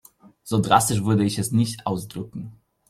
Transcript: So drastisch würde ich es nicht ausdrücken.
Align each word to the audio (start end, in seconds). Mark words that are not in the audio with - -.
So 0.41 0.57
drastisch 0.59 1.03
würde 1.03 1.23
ich 1.23 1.37
es 1.37 1.51
nicht 1.51 1.85
ausdrücken. 1.85 2.53